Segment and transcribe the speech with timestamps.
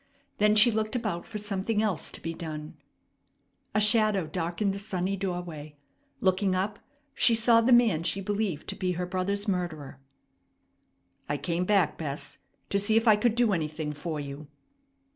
[0.39, 2.75] Then she looked about for something else to be done.
[3.75, 5.75] A shadow darkened the sunny doorway.
[6.21, 6.79] Looking up,
[7.13, 9.99] she saw the man she believed to be her brother's murderer.
[11.29, 12.39] "I came back, Bess,
[12.71, 14.47] to see if I could do anything for you."